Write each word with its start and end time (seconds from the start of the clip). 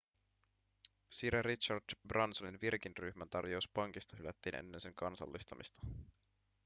sir 1.09 1.33
richard 1.45 1.83
bransonin 2.07 2.59
virgin-ryhmän 2.61 3.29
tarjous 3.29 3.67
pankista 3.67 4.17
hylättiin 4.17 4.55
ennen 4.55 4.81
sen 4.81 4.95
kansallistamista 4.95 5.81